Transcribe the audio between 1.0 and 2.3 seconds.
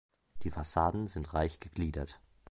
sind reich gegliedert.